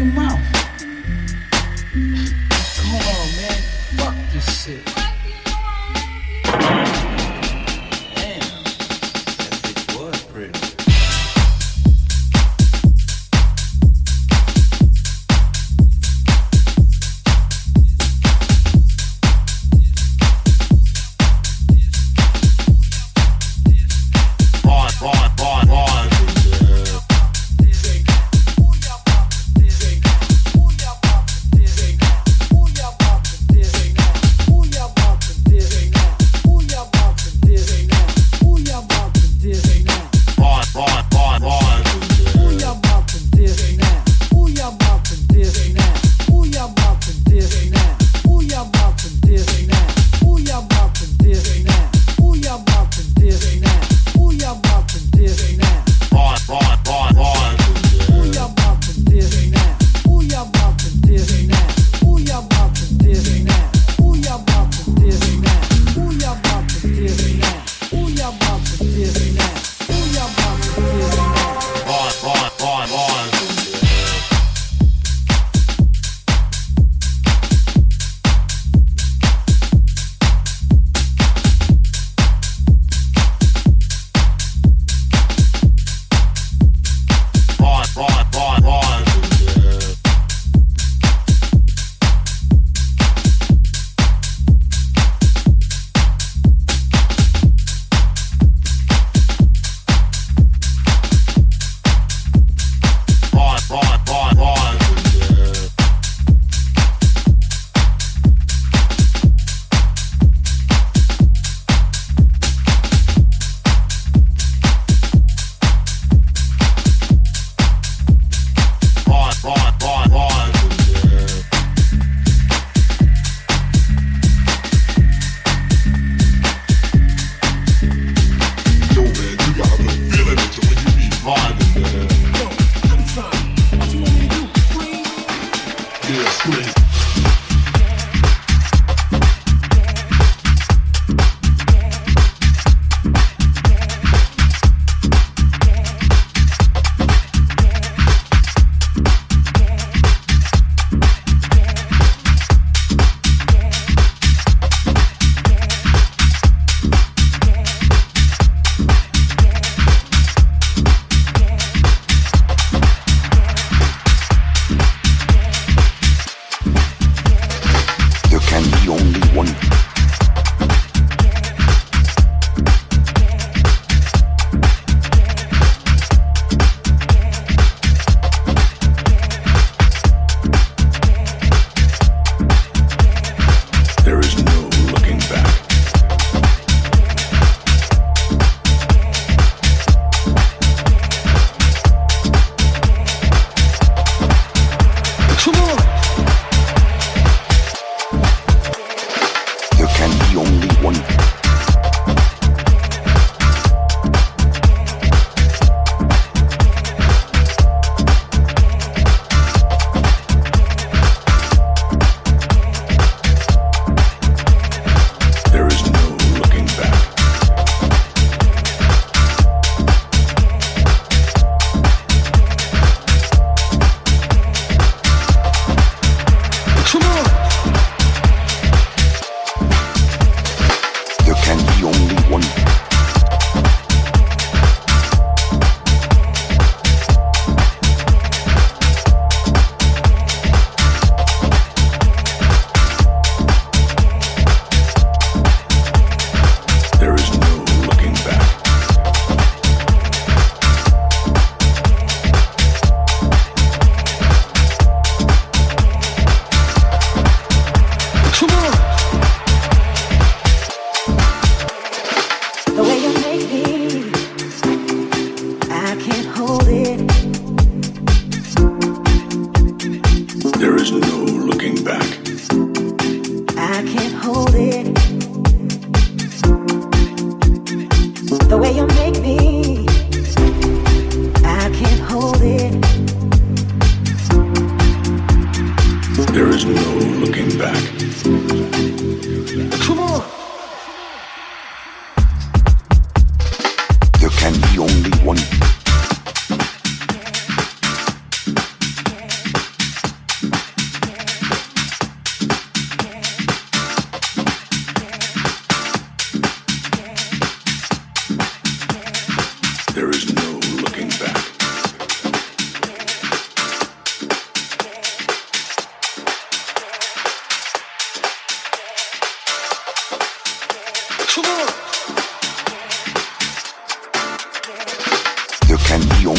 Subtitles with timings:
[0.00, 0.29] come on.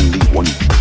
[0.02, 0.81] only one.